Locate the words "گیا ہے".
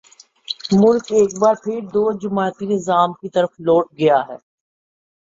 3.99-4.37